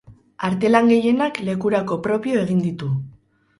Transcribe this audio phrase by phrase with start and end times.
[0.47, 2.93] Artelan gehienak lekurako propio egin ditu.